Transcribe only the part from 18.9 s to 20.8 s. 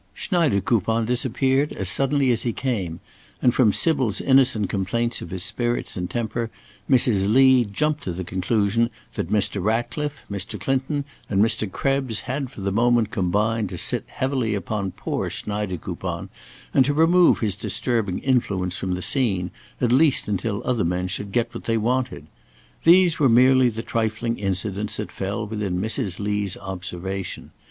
the scene, at least until